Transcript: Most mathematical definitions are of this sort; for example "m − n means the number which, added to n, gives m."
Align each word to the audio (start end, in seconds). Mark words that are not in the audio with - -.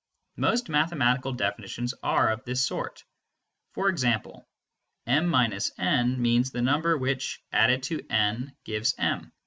Most 0.37 0.67
mathematical 0.67 1.31
definitions 1.33 1.93
are 2.01 2.29
of 2.31 2.43
this 2.43 2.63
sort; 2.65 3.03
for 3.73 3.87
example 3.87 4.49
"m 5.05 5.27
− 5.29 5.71
n 5.77 6.21
means 6.23 6.49
the 6.49 6.61
number 6.63 6.97
which, 6.97 7.39
added 7.51 7.83
to 7.83 8.03
n, 8.09 8.55
gives 8.63 8.95
m." 8.97 9.31